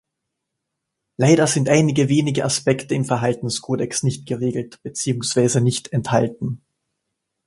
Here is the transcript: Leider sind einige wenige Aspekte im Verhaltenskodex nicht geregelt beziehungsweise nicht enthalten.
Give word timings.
Leider 1.17 1.45
sind 1.45 1.69
einige 1.69 2.09
wenige 2.09 2.43
Aspekte 2.43 2.95
im 2.95 3.05
Verhaltenskodex 3.05 4.01
nicht 4.01 4.25
geregelt 4.25 4.81
beziehungsweise 4.81 5.61
nicht 5.61 5.93
enthalten. 5.93 6.63